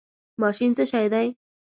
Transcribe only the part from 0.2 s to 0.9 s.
ماشین څه